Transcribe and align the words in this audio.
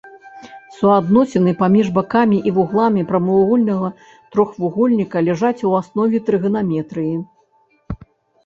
Суадносіны 0.77 1.51
паміж 1.59 1.91
бакамі 1.97 2.37
і 2.51 2.53
вугламі 2.55 3.03
прамавугольнага 3.11 3.87
трохвугольніка 4.31 5.17
ляжаць 5.29 5.65
у 5.73 5.75
аснове 5.81 6.17
трыганаметрыі. 6.31 7.15